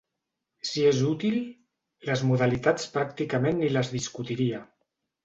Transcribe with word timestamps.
Si 0.69 0.85
és 0.91 1.01
útil, 1.09 1.35
les 2.09 2.23
modalitats 2.29 2.87
pràcticament 2.97 3.61
ni 3.63 3.71
les 3.77 3.93
discutiria. 3.97 4.65